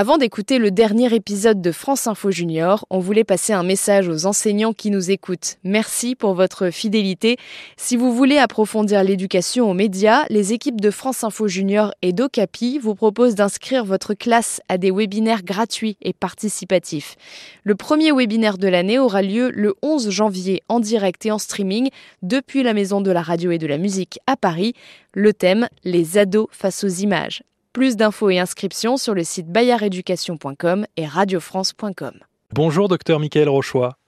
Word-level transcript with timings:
Avant 0.00 0.16
d'écouter 0.16 0.60
le 0.60 0.70
dernier 0.70 1.12
épisode 1.12 1.60
de 1.60 1.72
France 1.72 2.06
Info 2.06 2.30
Junior, 2.30 2.86
on 2.88 3.00
voulait 3.00 3.24
passer 3.24 3.52
un 3.52 3.64
message 3.64 4.08
aux 4.08 4.26
enseignants 4.26 4.72
qui 4.72 4.92
nous 4.92 5.10
écoutent. 5.10 5.56
Merci 5.64 6.14
pour 6.14 6.34
votre 6.34 6.70
fidélité. 6.70 7.36
Si 7.76 7.96
vous 7.96 8.14
voulez 8.14 8.38
approfondir 8.38 9.02
l'éducation 9.02 9.68
aux 9.68 9.74
médias, 9.74 10.24
les 10.30 10.52
équipes 10.52 10.80
de 10.80 10.92
France 10.92 11.24
Info 11.24 11.48
Junior 11.48 11.92
et 12.00 12.12
d'Ocapi 12.12 12.78
vous 12.78 12.94
proposent 12.94 13.34
d'inscrire 13.34 13.84
votre 13.84 14.14
classe 14.14 14.60
à 14.68 14.78
des 14.78 14.92
webinaires 14.92 15.42
gratuits 15.42 15.96
et 16.00 16.12
participatifs. 16.12 17.16
Le 17.64 17.74
premier 17.74 18.12
webinaire 18.12 18.56
de 18.56 18.68
l'année 18.68 19.00
aura 19.00 19.22
lieu 19.22 19.50
le 19.52 19.74
11 19.82 20.10
janvier 20.10 20.62
en 20.68 20.78
direct 20.78 21.26
et 21.26 21.32
en 21.32 21.38
streaming 21.38 21.88
depuis 22.22 22.62
la 22.62 22.72
Maison 22.72 23.00
de 23.00 23.10
la 23.10 23.22
Radio 23.22 23.50
et 23.50 23.58
de 23.58 23.66
la 23.66 23.78
Musique 23.78 24.20
à 24.28 24.36
Paris. 24.36 24.74
Le 25.12 25.32
thème 25.32 25.68
Les 25.82 26.18
ados 26.18 26.46
face 26.52 26.84
aux 26.84 26.86
images. 26.86 27.42
Plus 27.72 27.96
d'infos 27.96 28.30
et 28.30 28.38
inscriptions 28.38 28.96
sur 28.96 29.14
le 29.14 29.24
site 29.24 29.48
bayardeducation.com 29.48 30.86
et 30.96 31.06
radiofrance.com. 31.06 32.12
Bonjour 32.54 32.88
docteur 32.88 33.20
Michael 33.20 33.48
Rochois. 33.48 33.98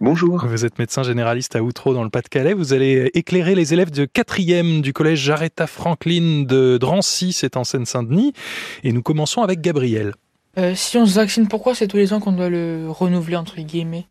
Bonjour. 0.00 0.44
Vous 0.46 0.66
êtes 0.66 0.78
médecin 0.78 1.02
généraliste 1.02 1.56
à 1.56 1.62
Outreau 1.62 1.94
dans 1.94 2.04
le 2.04 2.10
Pas-de-Calais. 2.10 2.52
Vous 2.52 2.74
allez 2.74 3.10
éclairer 3.14 3.54
les 3.54 3.72
élèves 3.72 3.90
de 3.90 4.04
4e 4.04 4.82
du 4.82 4.92
collège 4.92 5.20
Jaretta 5.20 5.66
Franklin 5.66 6.44
de 6.46 6.76
Drancy, 6.78 7.32
c'est 7.32 7.56
en 7.56 7.64
Seine-Saint-Denis. 7.64 8.32
Et 8.84 8.92
nous 8.92 9.02
commençons 9.02 9.42
avec 9.42 9.62
Gabriel. 9.62 10.12
Euh, 10.58 10.74
si 10.74 10.98
on 10.98 11.06
se 11.06 11.14
vaccine, 11.14 11.48
pourquoi 11.48 11.74
c'est 11.74 11.88
tous 11.88 11.96
les 11.96 12.12
ans 12.12 12.20
qu'on 12.20 12.32
doit 12.32 12.50
le 12.50 12.86
renouveler 12.88 13.36
entre 13.36 13.60
guillemets? 13.60 14.06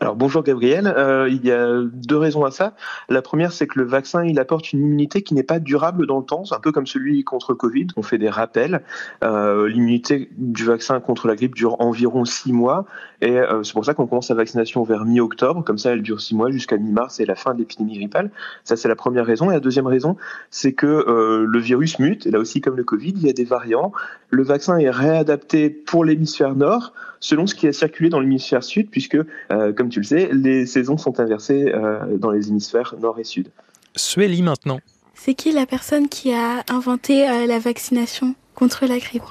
Alors 0.00 0.16
bonjour 0.16 0.42
Gabriel, 0.42 0.86
euh, 0.86 1.28
il 1.28 1.44
y 1.44 1.52
a 1.52 1.80
deux 1.92 2.16
raisons 2.16 2.44
à 2.44 2.50
ça. 2.50 2.74
La 3.08 3.22
première 3.22 3.52
c'est 3.52 3.68
que 3.68 3.78
le 3.78 3.86
vaccin 3.86 4.24
il 4.24 4.40
apporte 4.40 4.72
une 4.72 4.80
immunité 4.80 5.22
qui 5.22 5.34
n'est 5.34 5.44
pas 5.44 5.60
durable 5.60 6.06
dans 6.06 6.18
le 6.18 6.24
temps, 6.24 6.44
c'est 6.44 6.56
un 6.56 6.60
peu 6.60 6.72
comme 6.72 6.88
celui 6.88 7.22
contre 7.22 7.52
le 7.52 7.56
Covid, 7.56 7.86
on 7.96 8.02
fait 8.02 8.18
des 8.18 8.28
rappels. 8.28 8.82
Euh, 9.22 9.68
L'immunité 9.68 10.28
du 10.36 10.64
vaccin 10.64 10.98
contre 10.98 11.28
la 11.28 11.36
grippe 11.36 11.54
dure 11.54 11.80
environ 11.80 12.24
six 12.24 12.52
mois 12.52 12.84
et 13.20 13.38
euh, 13.38 13.62
c'est 13.62 13.74
pour 13.74 13.84
ça 13.84 13.94
qu'on 13.94 14.08
commence 14.08 14.28
la 14.28 14.34
vaccination 14.34 14.82
vers 14.82 15.04
mi-octobre, 15.04 15.62
comme 15.62 15.78
ça 15.78 15.92
elle 15.92 16.02
dure 16.02 16.20
six 16.20 16.34
mois 16.34 16.50
jusqu'à 16.50 16.78
mi-mars 16.78 17.20
et 17.20 17.24
la 17.24 17.36
fin 17.36 17.54
de 17.54 17.58
l'épidémie 17.60 17.96
grippale. 17.96 18.32
Ça 18.64 18.76
c'est 18.76 18.88
la 18.88 18.96
première 18.96 19.24
raison. 19.24 19.50
Et 19.50 19.54
la 19.54 19.60
deuxième 19.60 19.86
raison 19.86 20.16
c'est 20.50 20.72
que 20.72 21.46
le 21.46 21.58
virus 21.60 22.00
mute, 22.00 22.26
et 22.26 22.32
là 22.32 22.40
aussi 22.40 22.60
comme 22.60 22.76
le 22.76 22.84
Covid 22.84 23.10
il 23.10 23.26
y 23.26 23.30
a 23.30 23.32
des 23.32 23.44
variants. 23.44 23.92
Le 24.30 24.42
vaccin 24.42 24.78
est 24.78 24.90
réadapté 24.90 25.70
pour 25.70 26.04
l'hémisphère 26.04 26.56
nord 26.56 26.92
selon 27.22 27.46
ce 27.46 27.54
qui 27.54 27.66
a 27.66 27.72
circulé 27.72 28.10
dans 28.10 28.20
l'hémisphère 28.20 28.62
sud, 28.62 28.90
puisque, 28.90 29.16
euh, 29.52 29.72
comme 29.72 29.88
tu 29.88 30.00
le 30.00 30.04
sais, 30.04 30.30
les 30.32 30.66
saisons 30.66 30.96
sont 30.96 31.20
inversées 31.20 31.72
euh, 31.74 32.16
dans 32.16 32.30
les 32.30 32.48
hémisphères 32.48 32.94
nord 33.00 33.18
et 33.18 33.24
sud. 33.24 33.48
Sueli 33.94 34.42
maintenant. 34.42 34.80
C'est 35.14 35.34
qui 35.34 35.52
la 35.52 35.66
personne 35.66 36.08
qui 36.08 36.32
a 36.32 36.64
inventé 36.68 37.28
euh, 37.28 37.46
la 37.46 37.58
vaccination 37.58 38.34
contre 38.54 38.86
la 38.86 38.98
grippe? 38.98 39.22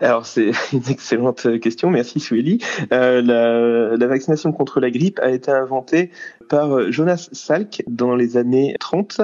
Alors 0.00 0.26
c'est 0.26 0.50
une 0.72 0.88
excellente 0.88 1.60
question, 1.60 1.90
merci 1.90 2.20
Sueli. 2.20 2.58
Euh, 2.92 3.22
la, 3.22 3.96
la, 3.96 4.06
vaccination 4.06 4.52
contre 4.52 4.80
la 4.80 4.90
grippe 4.90 5.18
a 5.20 5.30
été 5.30 5.50
inventée 5.50 6.10
par 6.48 6.90
Jonas 6.90 7.28
Salk 7.32 7.82
dans 7.86 8.14
les 8.14 8.36
années 8.36 8.76
30 8.90 9.20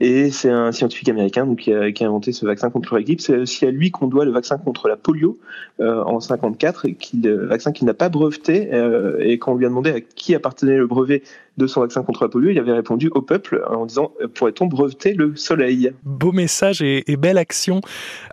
et 0.00 0.30
c'est 0.30 0.48
un 0.48 0.72
scientifique 0.72 1.08
américain 1.08 1.44
donc, 1.46 1.58
qui, 1.58 1.72
a, 1.72 1.92
qui, 1.92 2.04
a, 2.04 2.06
inventé 2.06 2.32
ce 2.32 2.46
vaccin 2.46 2.70
contre 2.70 2.94
la 2.94 3.02
grippe. 3.02 3.20
C'est 3.20 3.36
aussi 3.36 3.66
à 3.66 3.70
lui 3.70 3.90
qu'on 3.90 4.06
doit 4.06 4.24
le 4.24 4.30
vaccin 4.30 4.56
contre 4.56 4.88
la 4.88 4.96
polio 4.96 5.38
euh, 5.80 6.02
en 6.04 6.20
54, 6.20 6.88
qui, 6.98 7.18
le 7.18 7.46
vaccin 7.46 7.72
qu'il 7.72 7.86
n'a 7.86 7.94
pas 7.94 8.08
breveté. 8.08 8.72
Euh, 8.72 9.18
et 9.20 9.38
quand 9.38 9.52
on 9.52 9.56
lui 9.56 9.66
a 9.66 9.68
demandé 9.68 9.90
à 9.90 10.00
qui 10.00 10.34
appartenait 10.34 10.76
le 10.76 10.86
brevet 10.86 11.22
de 11.58 11.66
son 11.66 11.80
vaccin 11.80 12.02
contre 12.02 12.24
la 12.24 12.30
polio, 12.30 12.50
il 12.50 12.58
avait 12.58 12.72
répondu 12.72 13.10
au 13.14 13.20
peuple 13.20 13.62
en 13.68 13.84
disant 13.84 14.12
pourrait-on 14.34 14.66
breveter 14.66 15.12
le 15.12 15.36
soleil? 15.36 15.92
Beau 16.04 16.32
message 16.32 16.80
et, 16.80 17.10
et, 17.10 17.16
belle 17.16 17.38
action 17.38 17.80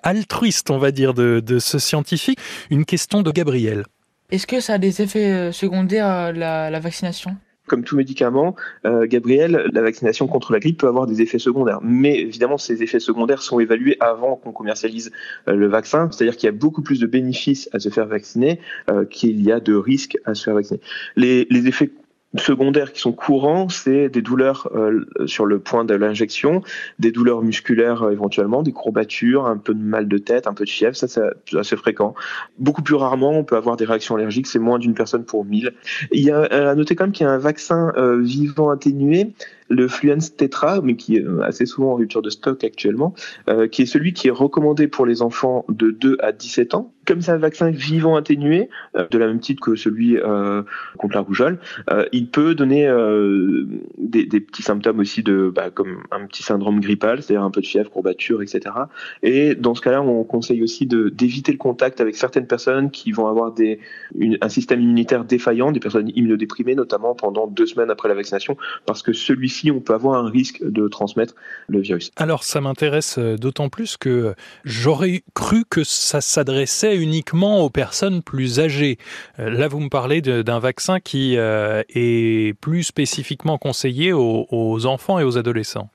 altruiste, 0.04 0.70
on 0.70 0.78
va 0.78 0.92
dire, 0.92 1.14
de, 1.14 1.42
de 1.46 1.60
ce 1.60 1.80
scientifique. 1.80 2.40
Une 2.70 2.86
question 2.86 3.24
de 3.24 3.32
Gabriel. 3.32 3.84
Est-ce 4.30 4.48
que 4.48 4.60
ça 4.60 4.74
a 4.74 4.78
des 4.78 5.02
effets 5.02 5.32
euh, 5.32 5.52
secondaires, 5.52 6.32
la, 6.34 6.70
la 6.70 6.80
vaccination? 6.80 7.36
Comme 7.68 7.84
tout 7.84 7.96
médicament, 7.96 8.56
euh, 8.86 9.06
Gabriel, 9.06 9.70
la 9.72 9.82
vaccination 9.82 10.28
contre 10.28 10.54
la 10.54 10.60
grippe 10.60 10.80
peut 10.80 10.88
avoir 10.88 11.06
des 11.06 11.22
effets 11.22 11.40
secondaires. 11.40 11.80
Mais 11.84 12.18
évidemment, 12.20 12.58
ces 12.58 12.82
effets 12.82 13.00
secondaires 13.00 13.42
sont 13.42 13.60
évalués 13.60 13.98
avant 14.00 14.38
qu'on 14.38 14.52
commercialise 14.52 15.12
euh, 15.48 15.54
le 15.54 15.68
vaccin. 15.68 16.10
C'est-à-dire 16.12 16.36
qu'il 16.38 16.48
y 16.48 16.50
a 16.50 16.54
beaucoup 16.54 16.82
plus 16.82 17.00
de 17.00 17.06
bénéfices 17.06 17.70
à 17.74 17.80
se 17.80 17.90
faire 17.90 18.08
vacciner 18.08 18.60
euh, 18.90 19.06
qu'il 19.06 19.42
y 19.42 19.52
a 19.52 19.60
de 19.60 19.76
risques 19.76 20.18
à 20.26 20.34
se 20.34 20.44
faire 20.44 20.56
vacciner. 20.56 20.80
Les, 21.16 21.46
les 21.50 21.68
effets 21.68 21.92
secondaires 22.36 22.92
qui 22.92 23.00
sont 23.00 23.14
courants, 23.14 23.70
c'est 23.70 24.10
des 24.10 24.22
douleurs 24.22 24.70
euh, 24.76 25.06
sur 25.26 25.46
le 25.46 25.60
point 25.60 25.86
de 25.86 25.96
l'injection, 25.96 26.62
des 27.00 27.12
douleurs 27.12 27.42
musculaires 27.42 28.04
euh, 28.04 28.12
éventuellement, 28.12 28.64
des 28.64 28.74
courbatures, 28.74 29.46
un 29.46 29.58
peu 29.58 29.74
de 29.74 29.82
mal 29.82 30.08
de 30.08 30.18
tête, 30.18 30.46
un 30.46 30.54
peu 30.54 30.66
de 30.66 30.70
fièvre, 30.70 30.96
ça 30.96 31.08
c'est 31.08 31.22
assez 31.58 31.78
fréquent. 31.78 32.14
Beaucoup 32.60 32.82
plus 32.82 32.96
rarement, 32.96 33.32
on 33.32 33.44
peut 33.44 33.56
avoir 33.56 33.78
des 33.78 33.86
réactions 33.86 34.16
allergiques, 34.16 34.48
c'est 34.48 34.60
moins 34.60 34.78
d'une 34.78 34.94
personne 34.94 35.24
pour 35.24 35.46
mille. 35.46 35.74
Il 36.12 36.24
y 36.24 36.32
a 36.32 36.42
à 36.42 36.76
noter 36.76 36.96
quand 36.96 37.06
même 37.06 37.14
qu'il 37.14 37.26
y 37.26 37.30
a 37.30 37.34
un 37.34 37.38
vaccin 37.38 37.94
euh, 37.98 38.22
vivant 38.22 38.70
atténué 38.70 39.34
le 39.70 39.88
Fluence 39.88 40.36
Tetra, 40.36 40.82
mais 40.82 40.96
qui 40.96 41.18
est 41.18 41.26
assez 41.44 41.66
souvent 41.66 41.92
en 41.92 41.96
rupture 41.96 42.22
de 42.22 42.30
stock 42.30 42.64
actuellement, 42.64 43.14
euh, 43.50 43.68
qui 43.68 43.82
est 43.82 43.86
celui 43.86 44.14
qui 44.14 44.28
est 44.28 44.32
recommandé 44.32 44.88
pour 44.88 45.06
les 45.06 45.22
enfants 45.22 45.66
de 45.70 45.92
2 45.92 46.18
à 46.22 46.32
17 46.32 46.76
ans. 46.76 46.94
Comme 47.06 47.22
c'est 47.22 47.32
un 47.32 47.38
vaccin 47.38 47.70
vivant 47.70 48.18
atténué, 48.18 48.70
euh, 48.98 49.08
de 49.10 49.18
la 49.18 49.28
même 49.28 49.40
type 49.40 49.62
que 49.62 49.76
celui 49.76 50.18
euh, 50.18 50.64
contre 50.98 51.16
la 51.16 51.22
rougeole, 51.22 51.60
euh, 51.90 52.06
il 52.12 52.30
peut 52.30 52.54
donner 52.54 52.86
euh, 52.88 53.66
des, 53.98 54.26
petits 54.26 54.62
symptômes 54.62 55.00
aussi 55.00 55.24
de, 55.24 55.52
bah, 55.54 55.70
comme 55.70 56.04
un 56.12 56.26
petit 56.26 56.44
syndrome 56.44 56.80
grippal, 56.82 57.22
c'est-à-dire 57.22 57.44
un 57.44 57.52
peu 57.52 57.62
de 57.62 57.66
fièvre, 57.66 57.90
courbature, 57.90 58.42
etc. 58.42 58.76
Et 59.24 59.56
dans 59.56 59.74
ce 59.74 59.82
cas-là, 59.82 60.02
on 60.02 60.24
conseille 60.26 60.62
aussi 60.62 60.86
d'éviter 60.86 61.52
le 61.52 61.58
contact 61.58 62.02
avec 62.02 62.16
certaines 62.16 62.48
personnes 62.48 62.92
qui 62.92 63.12
vont 63.12 63.28
avoir 63.28 63.54
des, 63.54 63.80
un 64.42 64.50
système 64.50 64.82
immunitaire 64.82 65.24
défaillant, 65.24 65.72
des 65.72 65.80
personnes 65.80 66.12
immunodéprimées 66.14 66.76
notamment 66.76 67.16
pendant 67.16 67.48
deux 67.48 67.66
semaines 67.66 67.90
après 67.90 68.10
la 68.10 68.16
vaccination, 68.16 68.58
parce 68.86 69.02
que 69.02 69.14
celui-ci 69.14 69.57
on 69.66 69.80
peut 69.80 69.94
avoir 69.94 70.24
un 70.24 70.30
risque 70.30 70.64
de 70.64 70.88
transmettre 70.88 71.34
le 71.68 71.80
virus. 71.80 72.12
Alors 72.16 72.44
ça 72.44 72.62
m'intéresse 72.62 73.18
euh, 73.18 73.38
d'autant 73.38 73.70
plus 73.70 73.98
que 73.98 74.36
j'aurais 74.64 75.24
cru 75.34 75.64
que 75.70 75.84
ça 75.84 76.22
s'adressait 76.22 76.98
uniquement 76.98 77.64
aux 77.64 77.70
personnes 77.70 78.22
plus 78.22 78.60
âgées. 78.60 78.98
Euh, 79.40 79.50
là, 79.50 79.68
vous 79.68 79.80
me 79.80 79.90
parlez 79.90 80.22
d'un 80.22 80.60
vaccin 80.60 81.00
qui 81.00 81.38
euh, 81.38 81.84
est 81.90 82.58
plus 82.60 82.84
spécifiquement 82.84 83.58
conseillé 83.58 84.14
aux, 84.14 84.48
aux 84.50 84.86
enfants 84.86 85.20
et 85.20 85.24
aux 85.24 85.38
adolescents. 85.38 85.90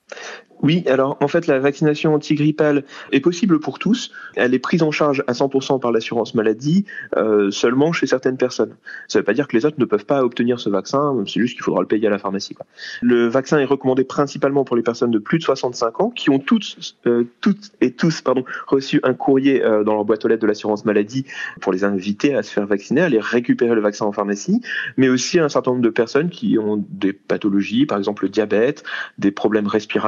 Oui, 0.63 0.85
alors 0.87 1.17
en 1.21 1.27
fait 1.27 1.49
la 1.49 1.59
vaccination 1.59 2.15
antigrippale 2.15 2.85
est 3.11 3.21
possible 3.21 3.59
pour 3.59 3.81
tous. 3.81 4.13
Elle 4.37 4.55
est 4.55 4.61
prise 4.61 4.85
en 4.85 4.93
charge 4.93 5.25
à 5.27 5.33
100% 5.33 5.81
par 5.81 5.91
l'assurance 5.91 6.35
maladie, 6.35 6.85
euh, 7.17 7.51
seulement 7.51 7.93
chez 7.93 8.07
certaines 8.07 8.37
personnes. 8.37 8.77
Ça 9.09 9.19
ne 9.19 9.23
veut 9.23 9.25
pas 9.25 9.35
dire 9.35 9.49
que 9.49 9.57
les 9.57 9.67
autres 9.67 9.79
ne 9.79 9.85
peuvent 9.85 10.07
pas 10.07 10.23
obtenir 10.23 10.61
ce 10.61 10.71
vaccin, 10.71 11.17
c'est 11.27 11.41
juste 11.41 11.55
qu'il 11.55 11.65
faudra 11.65 11.81
le 11.81 11.89
payer 11.89 12.07
à 12.07 12.11
la 12.11 12.19
pharmacie. 12.19 12.57
Le 13.01 13.27
vaccin 13.27 13.59
est 13.59 13.65
recommandé 13.65 14.05
principalement 14.05 14.65
pour 14.65 14.77
les 14.77 14.83
personnes 14.83 15.11
de 15.11 15.19
plus 15.19 15.39
de 15.39 15.43
65 15.43 16.01
ans 16.01 16.11
qui 16.11 16.31
ont 16.31 16.39
toutes, 16.39 16.95
euh, 17.07 17.25
toutes 17.41 17.73
et 17.81 17.91
tous 17.91 18.23
pardon, 18.23 18.45
reçu 18.69 19.01
un 19.03 19.15
courrier 19.15 19.65
euh, 19.65 19.83
dans 19.83 19.95
leur 19.95 20.05
boîte 20.05 20.25
aux 20.25 20.29
lettres 20.29 20.43
de 20.43 20.47
l'assurance 20.47 20.85
maladie 20.85 21.27
pour 21.61 21.73
les 21.73 21.83
inviter 21.83 22.37
à 22.37 22.45
se 22.45 22.53
faire 22.53 22.67
vacciner, 22.67 23.01
à 23.01 23.07
aller 23.07 23.21
récupérer 23.21 23.75
le 23.75 23.81
vaccin 23.81 24.07
en 24.07 24.13
pharmacie, 24.13 24.61
mais 24.97 25.09
aussi 25.09 25.41
un 25.41 25.49
certain 25.49 25.73
nombre 25.73 25.83
de 25.83 25.91
personnes 25.91 26.31
qui 26.31 26.57
ont 26.57 26.85
des 26.89 27.13
pathologies, 27.13 27.85
par 27.85 27.99
exemple 27.99 28.25
le 28.25 28.29
diabète, 28.29 28.85
des 29.19 29.33
problèmes 29.33 29.67
respiratoires, 29.67 30.02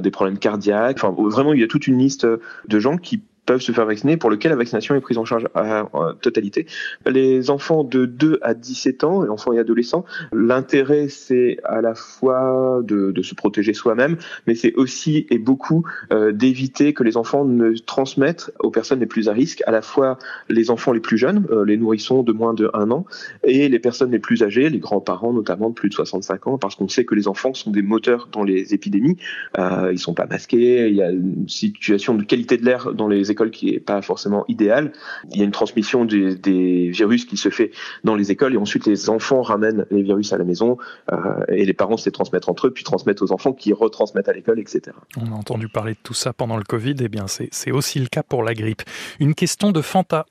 des 0.00 0.10
problèmes 0.10 0.38
cardiaques. 0.38 1.02
Enfin, 1.02 1.14
vraiment, 1.16 1.52
il 1.52 1.60
y 1.60 1.64
a 1.64 1.68
toute 1.68 1.86
une 1.86 1.98
liste 1.98 2.26
de 2.26 2.78
gens 2.78 2.96
qui 2.96 3.22
peuvent 3.46 3.60
se 3.60 3.72
faire 3.72 3.86
vacciner, 3.86 4.16
pour 4.16 4.30
lequel 4.30 4.50
la 4.50 4.56
vaccination 4.56 4.94
est 4.94 5.00
prise 5.00 5.18
en 5.18 5.24
charge 5.24 5.46
à 5.54 5.88
totalité. 6.20 6.66
Les 7.06 7.50
enfants 7.50 7.84
de 7.84 8.04
2 8.04 8.40
à 8.42 8.54
17 8.54 9.04
ans, 9.04 9.24
et 9.24 9.28
enfants 9.28 9.52
et 9.52 9.58
adolescents, 9.58 10.04
l'intérêt 10.32 11.08
c'est 11.08 11.58
à 11.64 11.80
la 11.80 11.94
fois 11.94 12.80
de, 12.82 13.12
de 13.12 13.22
se 13.22 13.34
protéger 13.34 13.72
soi-même, 13.72 14.16
mais 14.46 14.54
c'est 14.54 14.74
aussi 14.74 15.26
et 15.30 15.38
beaucoup 15.38 15.84
euh, 16.12 16.32
d'éviter 16.32 16.92
que 16.92 17.02
les 17.02 17.16
enfants 17.16 17.44
ne 17.44 17.72
transmettent 17.78 18.52
aux 18.60 18.70
personnes 18.70 19.00
les 19.00 19.06
plus 19.06 19.28
à 19.28 19.32
risque, 19.32 19.62
à 19.66 19.70
la 19.70 19.82
fois 19.82 20.18
les 20.48 20.70
enfants 20.70 20.92
les 20.92 21.00
plus 21.00 21.18
jeunes, 21.18 21.46
euh, 21.50 21.64
les 21.64 21.76
nourrissons 21.76 22.22
de 22.22 22.32
moins 22.32 22.54
de 22.54 22.70
1 22.74 22.90
an, 22.90 23.06
et 23.44 23.68
les 23.68 23.78
personnes 23.78 24.10
les 24.10 24.18
plus 24.18 24.42
âgées, 24.42 24.68
les 24.68 24.78
grands-parents 24.78 25.32
notamment 25.32 25.70
de 25.70 25.74
plus 25.74 25.88
de 25.88 25.94
65 25.94 26.46
ans, 26.46 26.58
parce 26.58 26.74
qu'on 26.74 26.88
sait 26.88 27.04
que 27.04 27.14
les 27.14 27.28
enfants 27.28 27.54
sont 27.54 27.70
des 27.70 27.82
moteurs 27.82 28.28
dans 28.32 28.42
les 28.42 28.74
épidémies, 28.74 29.16
euh, 29.58 29.90
ils 29.92 29.98
sont 29.98 30.14
pas 30.14 30.26
masqués, 30.26 30.88
il 30.88 30.94
y 30.94 31.02
a 31.02 31.10
une 31.10 31.48
situation 31.48 32.14
de 32.14 32.24
qualité 32.24 32.56
de 32.56 32.64
l'air 32.64 32.92
dans 32.92 33.08
les 33.08 33.30
écoles 33.36 33.50
qui 33.50 33.70
est 33.70 33.80
pas 33.80 34.00
forcément 34.02 34.44
idéale. 34.48 34.92
Il 35.30 35.38
y 35.38 35.42
a 35.42 35.44
une 35.44 35.52
transmission 35.52 36.04
des, 36.04 36.34
des, 36.34 36.88
virus 36.88 37.24
qui 37.26 37.36
se 37.36 37.50
fait 37.50 37.70
dans 38.02 38.14
les 38.14 38.30
écoles 38.30 38.54
et 38.54 38.56
ensuite 38.56 38.86
les 38.86 39.10
enfants 39.10 39.42
ramènent 39.42 39.84
les 39.90 40.02
virus 40.02 40.32
à 40.32 40.38
la 40.38 40.44
maison 40.44 40.78
euh, 41.12 41.16
et 41.48 41.64
les 41.64 41.74
parents 41.74 41.96
se 41.96 42.06
les 42.06 42.12
transmettent 42.12 42.48
entre 42.48 42.68
eux 42.68 42.72
puis 42.72 42.84
transmettent 42.84 43.22
aux 43.22 43.32
enfants 43.32 43.52
qui 43.52 43.72
retransmettent 43.72 44.28
à 44.28 44.32
l'école, 44.32 44.58
etc. 44.58 44.96
On 45.20 45.32
a 45.32 45.34
entendu 45.34 45.68
parler 45.68 45.92
de 45.92 45.98
tout 46.02 46.14
ça 46.14 46.32
pendant 46.32 46.56
le 46.56 46.64
Covid, 46.64 46.92
et 46.92 47.04
eh 47.04 47.08
bien 47.08 47.26
c'est 47.26 47.70
aussi 47.70 48.00
le 48.00 48.06
cas 48.06 48.22
pour 48.22 48.42
la 48.42 48.54
grippe. 48.54 48.82
Une 49.20 49.34
question 49.34 49.72
de 49.72 49.82
Fanta. 49.82 50.24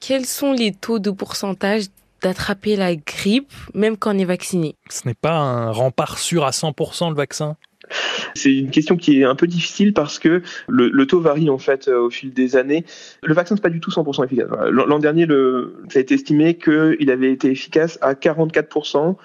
Quels 0.00 0.26
sont 0.26 0.52
les 0.52 0.72
taux 0.72 0.98
de 0.98 1.10
pourcentage 1.10 1.84
d'attraper 2.22 2.76
la 2.76 2.96
grippe 2.96 3.52
même 3.74 3.96
quand 3.96 4.14
on 4.14 4.18
est 4.18 4.24
vacciné? 4.24 4.74
Ce 4.88 5.06
n'est 5.06 5.14
pas 5.14 5.36
un 5.36 5.70
rempart 5.70 6.18
sûr 6.18 6.44
à 6.44 6.50
100% 6.50 7.10
le 7.10 7.14
vaccin? 7.14 7.56
C'est 8.34 8.54
une 8.54 8.70
question 8.70 8.96
qui 8.96 9.20
est 9.20 9.24
un 9.24 9.34
peu 9.34 9.46
difficile 9.46 9.92
parce 9.92 10.18
que 10.18 10.42
le, 10.68 11.06
taux 11.06 11.20
varie 11.20 11.50
en 11.50 11.58
fait 11.58 11.88
euh, 11.88 12.00
au 12.00 12.10
fil 12.10 12.32
des 12.32 12.56
années. 12.56 12.84
Le 13.22 13.34
vaccin 13.34 13.54
n'est 13.54 13.60
pas 13.60 13.70
du 13.70 13.80
tout 13.80 13.90
100% 13.90 14.24
efficace. 14.24 14.48
L'an 14.70 14.98
dernier, 14.98 15.26
le, 15.26 15.74
ça 15.88 15.98
a 15.98 16.02
été 16.02 16.14
estimé 16.14 16.54
qu'il 16.54 17.10
avait 17.10 17.32
été 17.32 17.50
efficace 17.50 17.98
à 18.00 18.14
44%. 18.14 19.16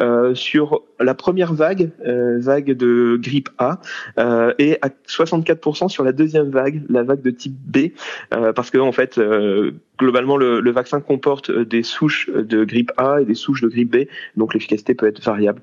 Euh, 0.00 0.34
sur 0.34 0.84
la 1.00 1.14
première 1.14 1.52
vague, 1.52 1.90
euh, 2.06 2.38
vague 2.40 2.72
de 2.72 3.18
grippe 3.20 3.50
A, 3.58 3.78
euh, 4.18 4.54
et 4.58 4.78
à 4.80 4.88
64% 5.06 5.90
sur 5.90 6.02
la 6.02 6.12
deuxième 6.12 6.48
vague, 6.48 6.82
la 6.88 7.02
vague 7.02 7.20
de 7.20 7.30
type 7.30 7.54
B, 7.66 7.90
euh, 8.32 8.54
parce 8.54 8.70
que 8.70 8.78
en 8.78 8.92
fait, 8.92 9.18
euh, 9.18 9.72
globalement, 9.98 10.38
le, 10.38 10.60
le, 10.60 10.70
vaccin 10.70 11.02
comporte 11.02 11.50
des 11.50 11.82
souches 11.82 12.30
de 12.30 12.64
grippe 12.64 12.90
A 12.96 13.20
et 13.20 13.26
des 13.26 13.34
souches 13.34 13.60
de 13.60 13.68
grippe 13.68 13.90
B, 13.94 14.08
donc 14.34 14.54
l'efficacité 14.54 14.94
peut 14.94 15.06
être 15.06 15.22
variable. 15.22 15.60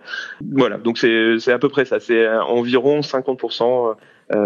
Voilà, 0.52 0.78
donc 0.78 1.00
c'est 1.00 1.52
à 1.52 1.58
peu 1.58 1.70
près 1.70 1.86
ça, 1.86 2.00
c'est 2.00 2.28
environ 2.30 3.00
50% 3.00 3.96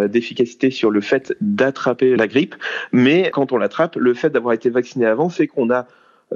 d'efficacité 0.07 0.71
sur 0.71 0.91
le 0.91 1.01
fait 1.01 1.35
d'attraper 1.41 2.15
la 2.15 2.27
grippe, 2.27 2.55
mais 2.93 3.29
quand 3.33 3.51
on 3.51 3.57
l'attrape, 3.57 3.97
le 3.97 4.13
fait 4.13 4.29
d'avoir 4.29 4.53
été 4.53 4.69
vacciné 4.69 5.05
avant 5.05 5.27
fait 5.27 5.47
qu'on 5.47 5.69
a 5.71 5.87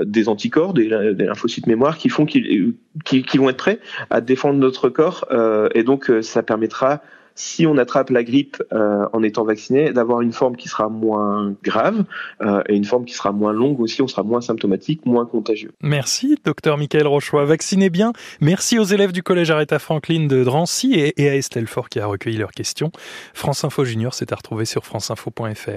des 0.05 0.29
anticorps, 0.29 0.73
des, 0.73 1.13
des, 1.13 1.25
lymphocytes 1.25 1.67
mémoire 1.67 1.97
qui 1.97 2.09
font 2.09 2.25
qu'ils 2.25 2.73
qui, 3.05 3.23
qui, 3.23 3.37
vont 3.37 3.49
être 3.49 3.57
prêts 3.57 3.79
à 4.09 4.21
défendre 4.21 4.59
notre 4.59 4.89
corps 4.89 5.25
euh, 5.31 5.69
et 5.75 5.83
donc 5.83 6.09
euh, 6.09 6.21
ça 6.21 6.43
permettra 6.43 7.01
si 7.39 7.67
on 7.67 7.77
attrape 7.77 8.09
la 8.09 8.23
grippe 8.23 8.63
euh, 8.73 9.05
en 9.13 9.21
étant 9.21 9.43
vacciné, 9.43 9.93
d'avoir 9.93 10.21
une 10.21 10.33
forme 10.33 10.55
qui 10.55 10.67
sera 10.67 10.89
moins 10.89 11.53
grave 11.63 12.03
et 12.67 12.75
une 12.75 12.83
forme 12.83 13.05
qui 13.05 13.13
sera 13.13 13.31
moins 13.31 13.53
longue 13.53 13.79
aussi, 13.79 14.01
on 14.01 14.07
sera 14.07 14.23
moins 14.23 14.41
symptomatique, 14.41 15.05
moins 15.05 15.27
contagieux. 15.27 15.69
Merci, 15.83 16.35
docteur 16.43 16.79
Michael 16.79 17.05
Rochois. 17.05 17.45
Vaccinez 17.45 17.91
bien. 17.91 18.11
Merci 18.41 18.79
aux 18.79 18.85
élèves 18.85 19.11
du 19.11 19.21
collège 19.21 19.51
Aretha 19.51 19.77
Franklin 19.77 20.25
de 20.25 20.43
Drancy 20.43 20.93
et, 20.95 21.29
à 21.29 21.35
Estelle 21.35 21.67
Fort 21.67 21.89
qui 21.89 21.99
a 21.99 22.07
recueilli 22.07 22.37
leurs 22.37 22.53
questions. 22.53 22.91
France 23.35 23.63
Info 23.63 23.85
Junior, 23.85 24.15
c'est 24.15 24.31
à 24.31 24.35
retrouver 24.35 24.65
sur 24.65 24.83
franceinfo.fr. 24.83 25.69